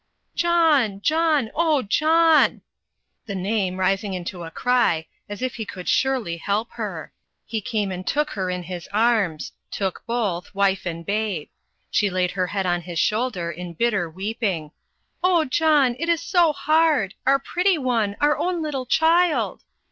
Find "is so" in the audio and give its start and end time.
16.09-16.51